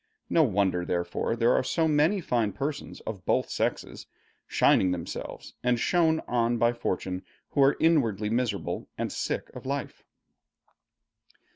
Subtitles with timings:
[0.31, 4.07] No wonder, therefore, there are so many fine persons of both sexes,
[4.47, 10.03] shining themselves, and shone on by fortune, who are inwardly miserable and sick of life.